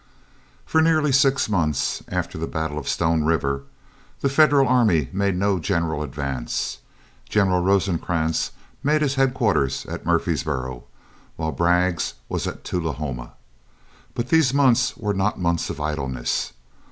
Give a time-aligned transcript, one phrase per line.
[0.65, 3.65] For nearly six months after the battle of Stone River,
[4.21, 6.79] the Federal army made no general advance.
[7.29, 8.49] General Rosecrans
[8.81, 10.85] made his headquarters at Murfreesboro,
[11.35, 13.33] while Bragg's was at Tullahoma.
[14.15, 16.53] But these months were not months of idleness.